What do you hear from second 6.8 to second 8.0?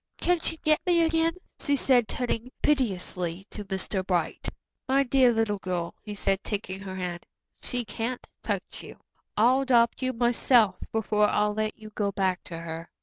hand, "she